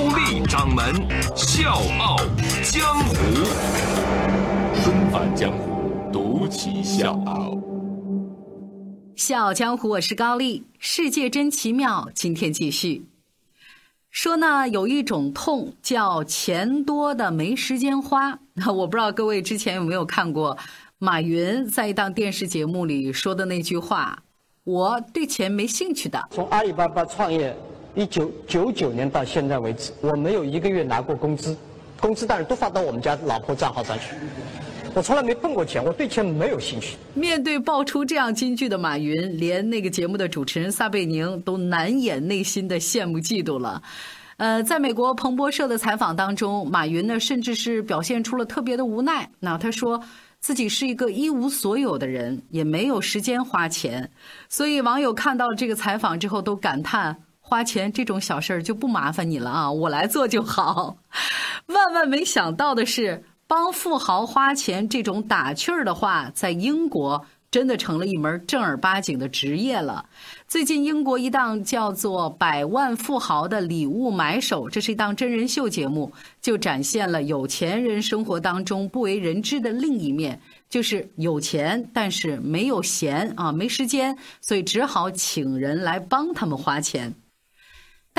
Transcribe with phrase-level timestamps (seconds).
[0.00, 0.94] 高丽掌门
[1.36, 2.16] 笑傲
[2.62, 3.14] 江湖，
[4.82, 7.60] 重返江湖，独骑笑傲。
[9.14, 10.64] 笑傲江湖，我是高丽。
[10.78, 13.04] 世界真奇妙，今天继续。
[14.10, 18.38] 说呢，有一种痛叫钱多的没时间花。
[18.54, 20.56] 那我不知道各位之前有没有看过
[20.96, 24.22] 马云在一档电视节目里说的那句话
[24.64, 27.54] ：“我对钱没兴趣的。”从阿里巴巴创业
[27.94, 31.56] 一九九九年到现在为止，我没有一个月拿过工资，
[32.00, 34.14] 工资当然都发到我们家老婆账号上去。
[34.92, 36.96] 我从来没碰过钱，我对钱没有兴趣。
[37.14, 43.80] 面对爆出这样金句的马云，连那个节目的主持人撒贝宁都难掩内心的羡慕嫉妒了。
[44.36, 49.30] 呃，在美国彭博社的采访当中，马云呢甚至是表现出了特别的无奈。
[49.38, 50.02] 那他说
[50.40, 54.10] 自己是一个一无所有的人，也没有时间花钱。
[54.48, 57.16] 所以网友看到了这个采访之后都感叹：
[57.50, 60.98] 花钱这种小事儿就不麻烦你了啊，我来做就好。
[61.66, 63.24] 万万没想到的是。
[63.50, 70.06] 帮富豪花钱这种打趣儿的话，在英国真的成了一门正儿八经的职业了。
[70.46, 87.12] 最近，英国一档叫做《百万富豪的礼物买手》，这是一档真人秀节目，就展现了有钱人生活当中不为人知的另一面，就是有钱但是没有闲啊，没时间，所以只好请人来帮他们花钱。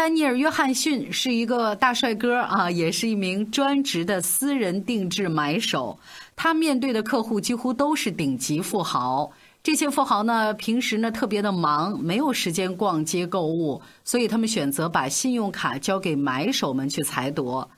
[0.02, 5.96] 丹尼尔·约翰逊是一个大帅哥啊，也是一名专职的私人定制买手。
[6.36, 9.32] 他面对的客户几乎都是顶级富豪。
[9.62, 17.70] 这些富豪呢，平时呢特别的忙，没有时间逛街购物，所以他们选择把信用卡交给买手们去裁夺。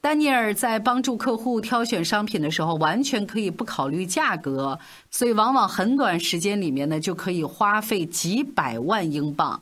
[0.00, 4.78] 丹尼尔在帮助客户挑选商品的时候，完全可以不考虑价格，
[5.10, 9.60] 所以往往很短时间里面呢，就可以花费几百万英镑。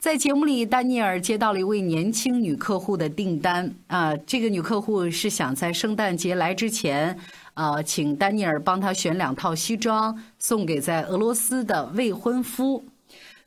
[0.00, 7.14] 在节目里，丹尼尔接到了一位年轻女客户的订单啊，这个女客户是想在圣诞节来之前，
[7.52, 12.82] 呃，请丹尼尔帮她选两套西装送给在俄罗斯的未婚夫。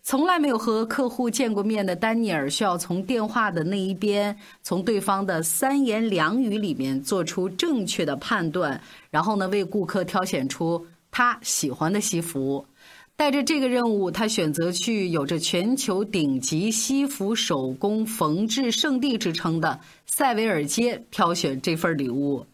[0.04, 12.64] 从来没有和客户见过面的丹尼尔，需要从电话的那一边，从对方的三言两语里面做出正确的判断，然后呢，为顾客挑选出他喜欢的西服。
[13.16, 22.46] 带着这个任务，他选择去有着全球顶级西服手工缝制圣地之称的塞维尔街挑选这份礼物。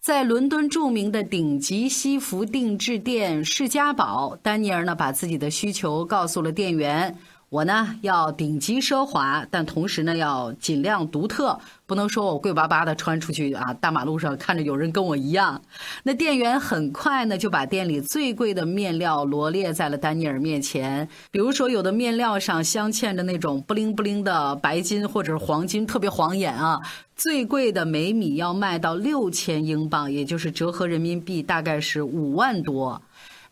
[0.00, 7.16] 在伦敦著名的顶级西服定制店世家宝，丹尼尔呢把自己的需求告诉了店员。
[7.54, 11.56] 我呢要顶级奢华，但同时呢要尽量独特，
[11.86, 15.62] 不能说我贵巴巴的穿出去啊，大马路上看着有人跟我一样。
[16.02, 26.80] 那店员很快呢就把店里最贵的面料罗列在了丹尼尔面前，比如说有的面料上镶嵌着那种不灵不灵的白金或者是黄金，特别晃眼啊。
[27.14, 33.00] 最贵的每米要卖到六千英镑，也就是折合人民币大概是五万多。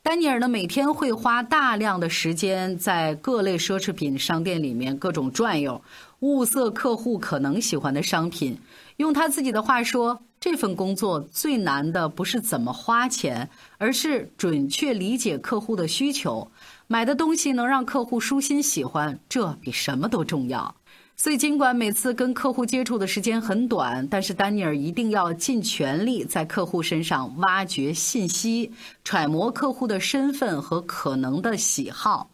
[0.05, 5.81] 丹尼尔呢，每天会花大量的时间在各类奢侈品商店里面各种转悠，
[6.19, 8.59] 物色客户可能喜欢的商品。
[8.97, 13.49] 用他自己的话说，这份工作最难的不是怎么花钱，
[13.79, 16.51] 而是准确理解客户的需求，
[16.89, 20.75] 买的东西能让客户舒心喜欢，这比什么都重要。
[21.23, 28.73] 所以，尽管每次跟客户接触的时间很短，但是丹尼尔一定要尽全力在客户身上挖掘信息，
[29.05, 32.29] 揣摩客户的身份和可能的喜好。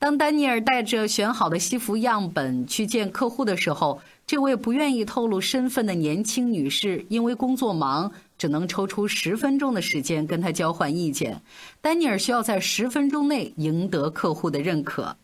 [0.00, 11.40] 当丹尼尔带着选好的西服样本去见客户的时候，这位不愿意透露身份的年轻女士因为工作忙，只能抽出十分钟的时间跟他交换意见。
[11.80, 15.16] 丹尼尔需要在十分钟内赢得客户的认可。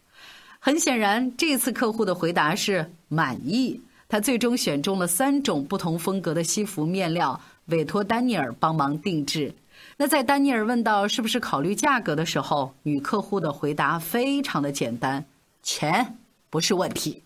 [0.63, 3.81] 很显然，这次客户的回答是满意。
[4.11, 9.55] 他最终选中了三种不同风格的西服面料，委托丹尼尔帮忙定制。
[9.97, 15.25] 那在丹尼尔问到是不是考虑价格的时候，女客户的回答非常的简单：
[15.63, 16.19] 钱
[16.51, 17.23] 不是问题。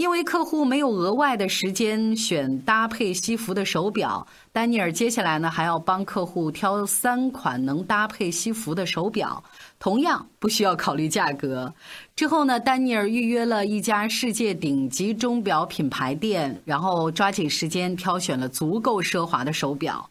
[0.00, 9.44] 因为客户没有额外的时间选搭配西服的手表，丹尼尔接下来呢还要帮客户挑三款能搭配西服的手表。
[9.78, 11.74] 同样不需要考虑价格。
[12.16, 20.08] 之后呢，丹尼尔预约了一家世界顶级钟表品牌店，然后抓紧时间挑选了足够奢华的手表。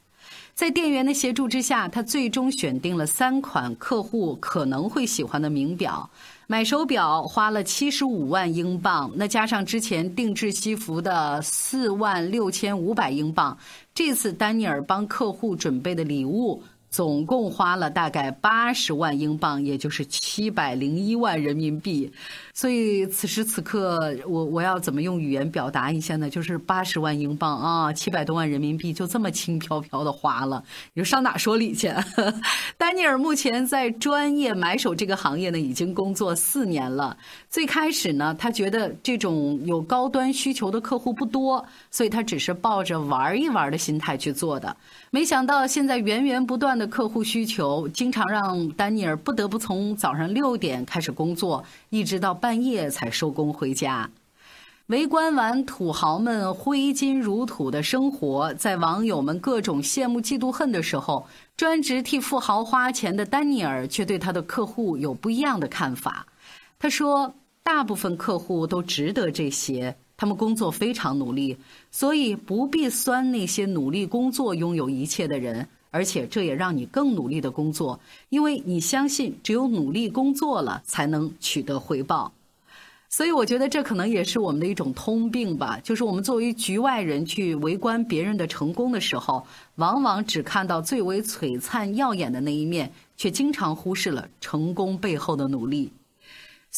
[0.53, 6.07] 在店员的协助之下，他最终选定了三款客户可能会喜欢的名表。
[6.51, 13.55] 买手表花了七十五万英镑，那加上之前定制西服的四万六千五百英镑，
[13.93, 16.63] 这次丹尼尔帮客户准备的礼物。
[16.89, 22.11] 总共花了大概八十万英镑，也就是七百零一万人民币。
[22.53, 23.97] 所以此时此刻，
[24.27, 26.29] 我我要怎么用语言表达一下呢？
[26.29, 30.63] 就是八十万英镑啊，七百多万人民币就这么轻飘飘的花了，
[30.93, 31.93] 你说上哪说理去？
[32.77, 37.15] 丹尼尔目前在专业买手这个行业呢，已经工作四年了。
[37.49, 44.75] 最开始呢，他觉得这种有高端需求的客户不多，所以他只是抱着玩一玩的心态去做的。
[45.11, 54.07] 没想到现在源源不断的客户需求，经常让丹尼尔不得不从早上六点开始工作，一直到半夜才收工回家。
[54.85, 61.27] 围观完土豪们挥金如土的生活，在网友们各种羡慕嫉妒恨的时候，
[61.57, 66.27] 专职替富豪花钱的丹尼尔却对他的客户有不一样的看法。
[66.77, 67.33] 他说
[67.63, 71.55] ：“大部分客户都值得这些。”他们工作非常努力，
[71.91, 82.33] 所以不必酸那些努力工作拥有一切的人，而且这也让你更努力的工作，因为你相信只有努力工作了才能取得回报。
[83.07, 95.93] 所以我觉得这可能也是我们的一种通病吧，就是我们作为局外人去围观别人的成功的时候，往往只看到最为璀璨耀眼的那一面，却经常忽视了成功背后的努力。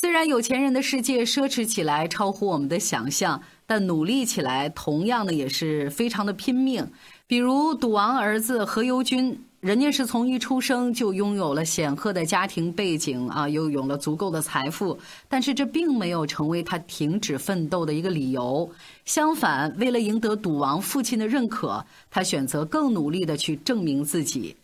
[0.02, 6.92] 虽然有钱人的世界奢侈起来超乎我们的想象，但努力起来同样的也是非常的拼命。
[7.28, 14.98] 比如赌王儿子何猷君，人家是从一出生就拥有了显赫的家庭背景啊，又有了足够的财富，
[15.30, 18.68] 但是这并没有成为他停止奋斗的一个理由。
[19.06, 24.56] 相反，为了赢得赌王父亲的认可，他选择更努力的去证明自己。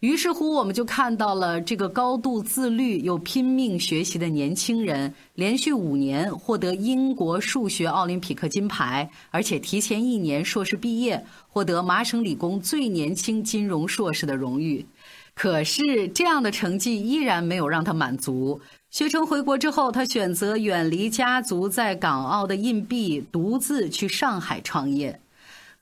[0.00, 14.86] 于是乎，我们就看到了这个高度自律又拼命学习的年轻人，连续五年获得英国数学奥林匹克金牌，而且提前一年硕士毕业，获得麻省理工最年轻金融硕士的荣誉。
[15.34, 18.58] 可是，这样的成绩依然没有让他满足。
[18.90, 25.20] 学成回国之后，他选择远离家族在港澳的硬币，独自去上海创业。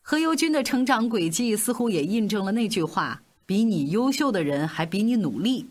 [0.02, 3.22] 何猷君的成长轨迹似乎也印证了那句话。
[3.48, 5.70] 比你优秀的人还比你努力，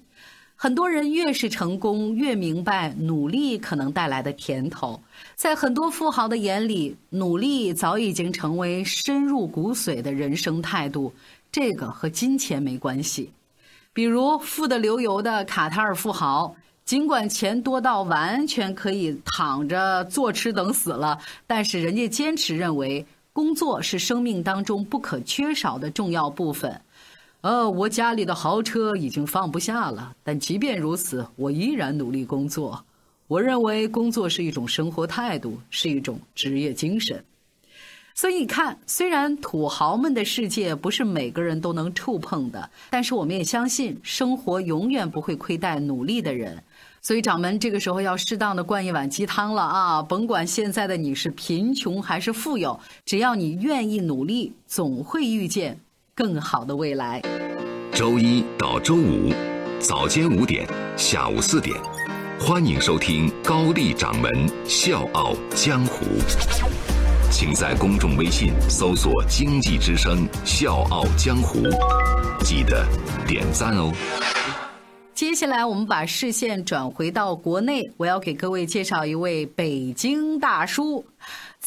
[0.55, 4.99] 很多人越是成功，越明白努力可能带来的甜头。
[5.35, 11.13] 在很多富豪的眼里，努力早已经成为深入骨髓的人生态度，
[11.51, 13.29] 这个和金钱没关系。
[13.93, 26.81] 比如富得流油的卡塔尔富豪，尽管钱多到完全可以躺着坐吃等死了，但是人家坚持认为工作是生命当中不可缺少的重要部分。
[27.41, 32.83] 呃，我家里的豪车已经放不下了，但即便如此，我依然努力工作。
[33.27, 37.23] 我认为工作是一种生活态度，是一种职业精神。
[38.15, 46.63] 所以你看，虽然土豪们的世界不是每个人都能触碰的，但是我们也相信，生活永远不会亏待努力的人。
[47.01, 50.01] 所以掌门这个时候要适当的灌一碗鸡汤了啊！
[50.01, 55.79] 甭管现在的你是贫穷还是富有，只要你愿意努力，总会遇见。
[56.17, 57.21] 更好的未来。
[57.93, 59.31] 周一到周五，
[59.79, 61.79] 早间五点，下午四点，
[62.39, 64.31] 欢迎收听高丽掌门
[64.65, 66.07] 笑傲江湖。
[67.29, 71.59] 请在公众微信搜索“经济之声笑傲江湖”，
[72.43, 72.83] 记得
[73.27, 73.93] 点赞哦。
[75.13, 81.05] 接下来，我们把视线转回到国内，我要给各位介绍一位北京大叔。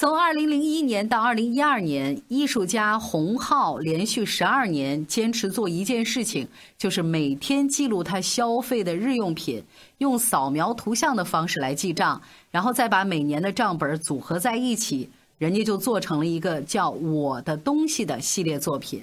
[0.00, 9.62] 从二零零一年到二零一二年，艺术家洪浩连续十二年坚持做一件事情，就是每天记录他消费的日用品，
[9.98, 12.18] 用扫描图像的方式来记账，
[12.50, 19.02] 然后再把每年的账本组合在一起，人家就做成了一个叫《我的东西》的系列作品。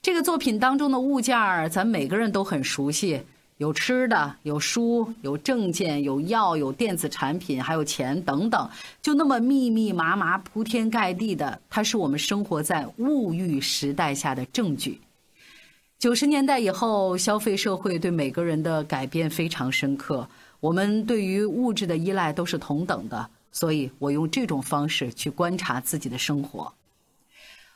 [0.00, 3.20] 这个作品当中的物件儿，咱每个人都很熟悉。
[3.58, 8.68] 有吃的，有书，有证件，有药，有电子产品，还有钱等等，
[9.00, 15.00] 就那么密密麻麻、铺天盖地的，它是我们生活在物欲时代下的证据。
[16.00, 26.72] 九十年代以后，消费社会对每个人的改变非常深刻，我们对于物质的依赖都是同等的，所以我用这种方式去观察自己的生活。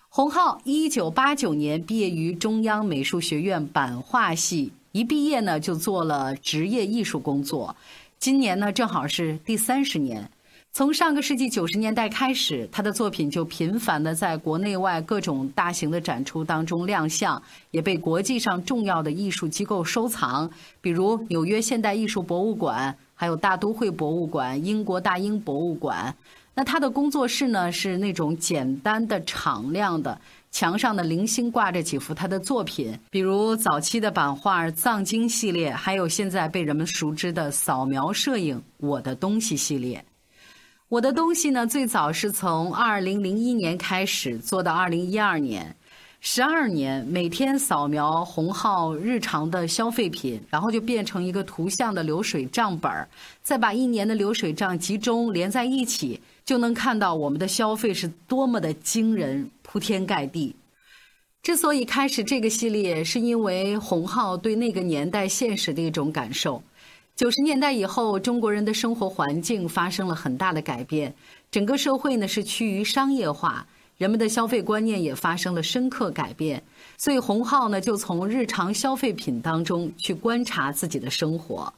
[0.08, 4.72] 洪浩一九八九年毕业于中央美术学院版画系。
[4.92, 7.76] 一毕业呢就做了职业艺术工作，
[8.18, 10.30] 今年呢正好是第三十年。
[10.70, 20.48] 从上个世纪九十年代开始，他的作品就频繁的在国内外各种大型的展出当中亮相，也被国际上重要的艺术机构收藏，
[20.80, 26.14] 比如纽约现代艺术博物馆，还有大都会博物馆、英国大英博物馆。
[26.54, 40.04] 那他的工作室呢是那种简单的、敞亮的，墙上的零星挂着几幅他的作品，比如早期的版画藏经系列，还有现在被人们熟知的扫描摄影《我的东西》系列。
[40.88, 45.76] 我的东西呢，最早是从二零零一年开始做到二零一二年，
[46.20, 53.06] 十二年，每天扫描红号日常的消费品，然后就变成一个图像的流水账本儿，
[53.42, 60.56] 再把一年的流水账集中连在一起，就能看到我们的消费是多么的惊人，铺天盖地。
[61.40, 66.60] 之所以开始这个系列，是因为洪浩对那个年代现实的一种感受。
[67.14, 71.14] 九十年代以后，中国人的生活环境发生了很大的改变，
[71.48, 73.64] 整个社会呢是趋于商业化，
[73.98, 76.60] 人们的消费观念也发生了深刻改变。
[76.96, 81.72] 所以洪浩呢就从日常消费品当中去观察自己的生活。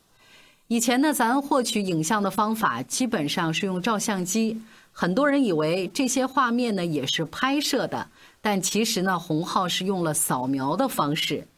[0.69, 4.59] 以前呢，咱获取影像的方法基本上是用照相机，
[5.01, 8.07] 很多人以为这些画面呢也是拍摄的，
[8.43, 11.49] 但其实呢，洪浩是用了扫描的方式。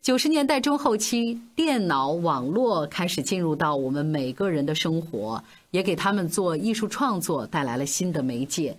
[0.00, 8.78] 九十年代中后期，电脑、网络开始进入到我们每个人的生活，也给他们做艺术创作带来了新的媒介。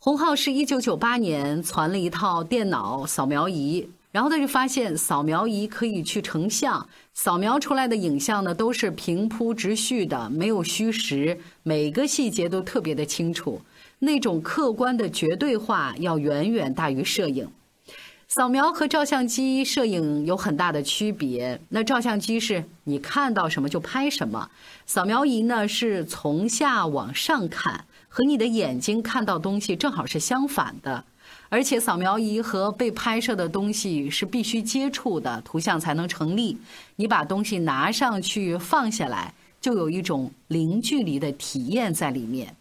[0.00, 13.62] 洪浩是一九九八年传了一套电脑扫描仪，然后他就发现扫描仪可以去成像，扫描出来的影像呢都是平铺直叙的，没有虚实，每个细节都特别的清楚，
[14.00, 17.48] 那种客观的绝对化要远远大于摄影。
[18.28, 21.60] 扫描和照相机摄影有很大的区别。
[21.68, 24.50] 那照相机是你看到什么就拍什么，
[24.86, 31.04] 扫描仪呢是从下往上看，和你的眼睛看到东西正好是相反的。
[31.48, 36.56] 而且扫描仪和被拍摄的东西是必须接触的，图像才能成立。
[36.96, 42.56] 你把东西拿上去放下来，就有一种零距离的体验在里面。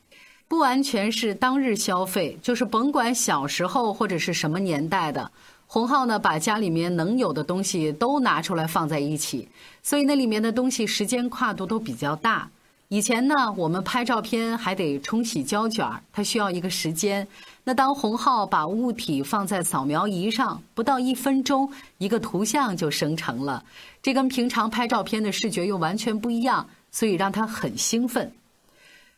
[0.48, 5.32] 不完全是当日消费，就是甭管小时候或者是什么年代的。
[5.66, 9.48] 洪浩呢，把家里面能有的东西都拿出来放在一起，
[9.82, 12.50] 所以那里面的东西时间跨度都比较大。
[12.90, 17.26] 以前呢，我们拍照片还得冲洗胶卷，它需要一个时间。
[17.64, 23.64] 那当洪浩把物体放在扫描仪上，不到一分钟，一个图像就生成了。
[24.02, 28.32] 这跟平常拍照片的视觉又完全不一样，所以让他很兴奋。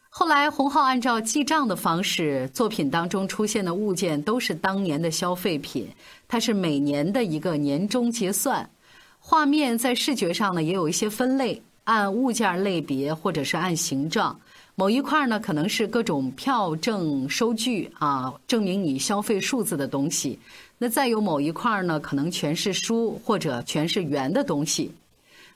[0.10, 5.88] 后来，洪浩按照记账的方式，作品当中出现的物件都是当年的消费品。
[6.28, 8.70] 它是每年的一个年终结算。
[9.20, 14.38] 画面在视觉上呢也有一些分类，按物件类别或者是按形状。
[14.76, 20.40] 某一块呢可能是各种票证收据啊，证明你消费数字的东西。
[20.80, 24.92] 那再有某一块呢可能全是书或者全是圆的东西。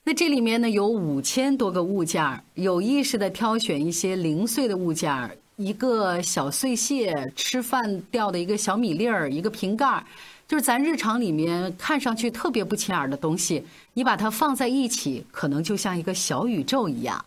[0.03, 10.05] 那这里面呢有五千多个物件有意识的挑选一些零碎的物件一个小碎屑，吃饭掉的一个小米粒儿，一个瓶盖
[10.47, 13.63] 就是咱日常里面看上去特别不起眼的东西，
[13.95, 17.25] 你把它放在一起，可能就像一个小宇宙一样。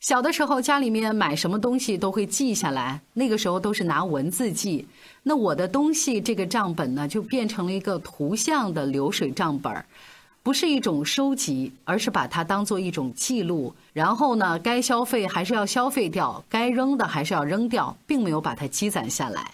[0.00, 4.86] 小的时候家里面买什么东西都会记下来，那个时候都是拿文字记。
[5.22, 9.84] 那我的东西这个账本呢，就变成了一个图像的流水账本。
[10.42, 13.74] 不是一种收集，而是把它当做一种记录。
[13.92, 19.50] 然后呢，该消费还是要消费掉，该扔的还是要扔掉，并没有把它积攒下来。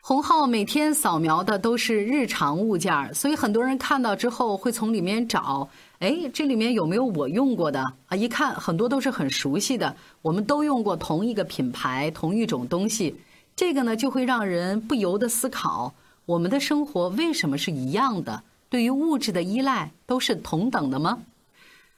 [0.00, 5.68] 洪浩每天扫描的都是日常物件，所以很多人看到之后会从里面找，
[6.00, 8.14] 哎，这里面有没有我用过的啊？
[8.14, 13.16] 一看很多都是很熟悉的，我们都用过同一个品牌、同一种东西，
[13.56, 15.92] 这个呢就会让人不由得思考：
[16.24, 18.44] 我们的生活为什么是一样的？
[18.68, 21.18] 对于物质的依赖都是同等的吗？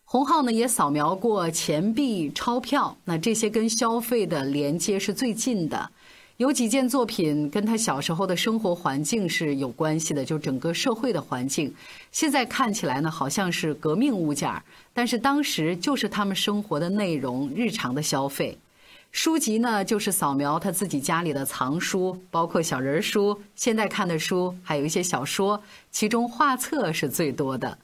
[0.05, 5.91] 洪浩呢也扫描过钱币、钞票，那这些跟消费的连接是最近的。
[6.41, 11.71] 有几件作品跟他小时候的生活环境是有关系的，就整个社会的环境。
[12.13, 14.51] 现在看起来呢，好像是革命物件
[14.95, 18.57] 但是当时就是他们生活的内容、日常的消费。
[19.13, 27.77] 书籍呢，就是扫描他自己家里的藏书，包括小人书、现在看的书，还有一些小说，其中画册是最多的。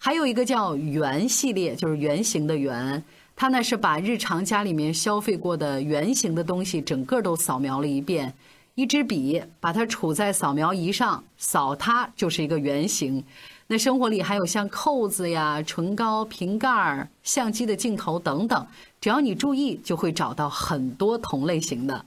[0.00, 3.02] 还有一个叫“圆”系列，就是圆形的“圆”，
[3.40, 8.34] 他呢是把日常家里面消费过的圆形的东西整个都扫描了一遍。
[8.74, 13.22] 一支笔，把它杵在扫描仪上，扫它就是一个圆形。
[13.68, 18.66] 那生活里还有像扣子呀、唇膏、瓶盖、相机的镜头等等，
[19.00, 22.04] 只要你注意，就会找到很多同类型的。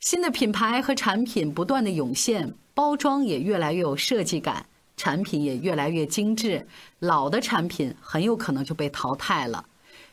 [0.00, 6.66] 新的品牌和产品不断的涌现，包装也越来越有设计感，产品也越来越精致，
[6.98, 9.64] 老的产品很有可能就被淘汰了。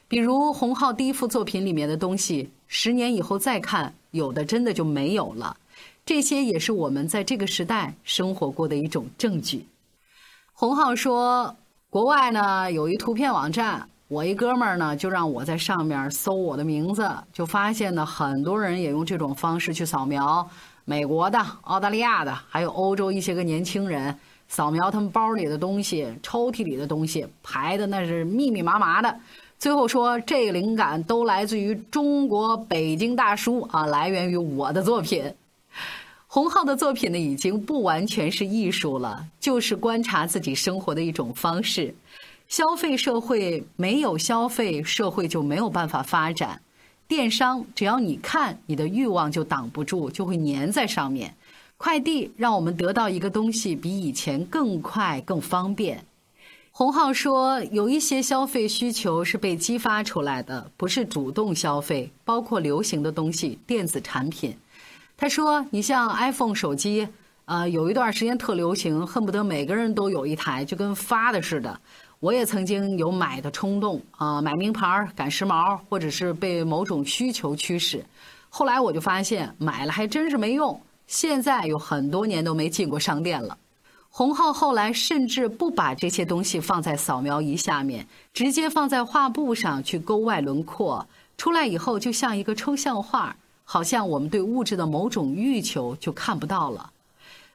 [0.09, 5.55] 比如洪浩第一幅作品里面的东西，十年以后再看，有的真的就没有了。
[6.03, 9.67] 这些也是我们在这个时代生活过的一种证据。
[10.51, 11.55] 洪浩说
[11.91, 20.49] ：“国外呢有一图片网站，我一哥们儿呢就让我在上面搜我的名字，就发现呢很多人也用这种方式去扫描。
[20.85, 29.15] 美国的、澳大利亚的，还有欧洲一些个年轻人扫描他们包里的东西、抽屉里的东西，排的那是密密麻麻的。
[29.59, 35.31] 最后说这个灵感都来自于中国北京大叔啊，来源于我的作品。”
[36.31, 41.93] 洪浩的作品呢，已经不完全是艺术了，就是观察自己生活的一种方式。
[42.47, 46.61] 消费社会没有消费，社会就没有办法发展。
[47.07, 51.35] 电商只要你看，你的欲望就挡不住，就会粘在上面。
[51.77, 56.05] 快递让我们得到一个东西比以前更快、更方便。
[56.79, 64.57] 洪浩说，有一些消费需求是被激发出来的，不是主动消费，包括流行的东西、电子产品。
[65.17, 67.05] 他说：“你像 iPhone 手机，
[67.43, 71.77] 啊，有一段时间特流行，恨不得每个人都有一台，就跟发的似的。
[72.21, 78.01] 我也曾经有买的冲动，啊，买名牌赶时髦，或者是被某种需求驱使。
[78.47, 80.79] 后来我就发现，买了还真是没用。
[81.07, 83.57] 现在有很多年都没进过商店了。
[84.09, 93.35] 洪浩后来甚至不把这些东西放在扫描仪下面，直接放在画布上去勾外轮廓，出来以后就像一个抽象画。”
[93.71, 96.91] 好像我们对物质的某种欲求就看不到了。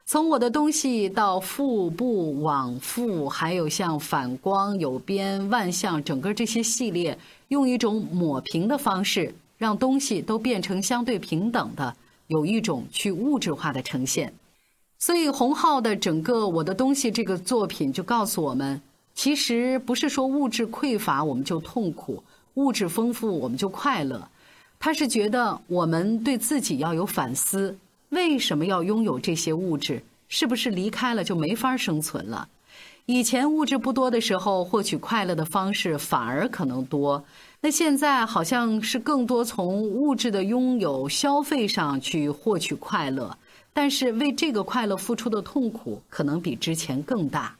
[0.05, 7.19] 从我的东西到腹部往复，还有像反光、有边、万象，整个这些系列，
[7.49, 11.93] 用一种抹平的方式，让东西都变成相对平等的，
[12.27, 14.33] 有一种去物质化的呈现。
[15.05, 18.81] 所以，洪浩的整个我的东西这个作品就告诉我们，
[19.13, 22.23] 其实不是说物质匮乏我们就痛苦，
[22.55, 24.27] 物质丰富我们就快乐。
[24.79, 27.77] 他是觉得我们对自己要有反思，
[28.09, 30.01] 为什么要拥有这些物质？
[30.27, 32.49] 是不是离开了就没法生存了？
[33.05, 37.23] 以前物质不多的时候，获取快乐的方式反而可能多。
[37.61, 43.37] 那现在好像是更多从物质的拥有、消费上去获取快乐，
[43.77, 47.53] 但是为这个快乐付出的痛苦可能比之前更大。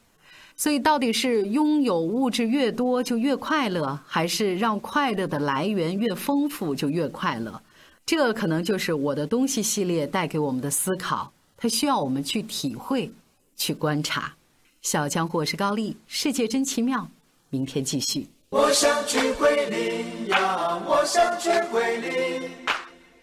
[0.56, 7.60] 所以，到底是拥有物质越多就越快乐，还是让快乐的来源越丰富就越快乐？
[8.06, 11.30] 这可能就是我的东西系列带给我们的思考。
[11.58, 13.12] 它需要我们去体会、
[13.54, 14.32] 去观察。
[14.80, 17.06] 小江湖是高丽，世界真奇妙。
[17.50, 18.26] 明天继续。
[18.48, 22.65] 我想去桂林呀，我想去桂林。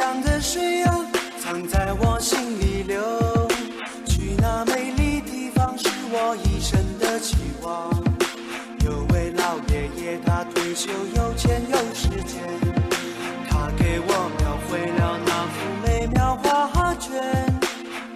[0.00, 0.96] 江的水啊，
[1.38, 2.98] 藏在我心里流。
[4.06, 7.90] 去那美丽地方是我一生的期望。
[8.82, 12.40] 有位老爷爷，他退休有钱有时间，
[13.46, 17.12] 他给我描绘了那幅美妙画卷。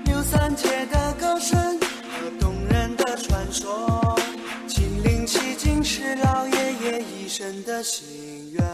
[0.06, 4.18] 刘三姐的歌声和动人的传说，
[4.66, 8.06] 亲临其境是老爷爷一生的心
[8.54, 8.73] 愿。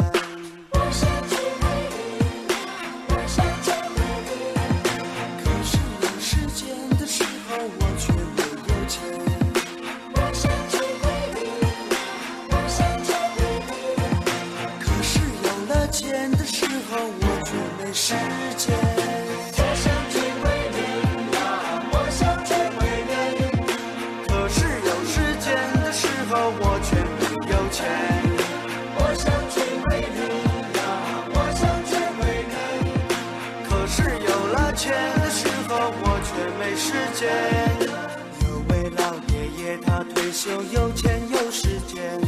[37.26, 42.18] 有位老爷爷，他退休有钱有时间，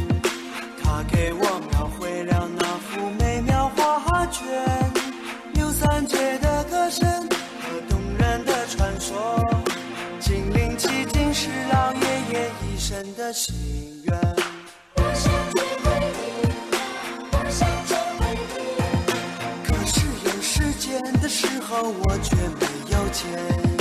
[0.83, 4.45] 他给我描绘了那幅美妙画卷。
[5.55, 9.43] 刘三姐的歌声和动人的传说，
[10.19, 11.99] 金陵奇境是老爷
[12.31, 13.55] 爷一生的心
[14.05, 14.15] 愿。
[14.95, 16.21] 我想去桂林，
[17.31, 18.21] 我想去桂
[18.53, 18.67] 林，
[19.65, 23.72] 可是有时间的时候，我却没有钱。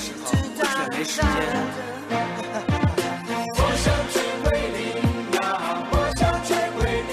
[0.00, 1.28] 时候再没时间
[3.54, 4.80] 我想去桂林
[5.92, 7.12] 我想去桂林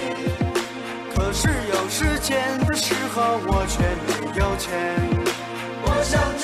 [1.14, 4.68] 可是有时间的时候我却没有钱。
[5.84, 6.37] 我想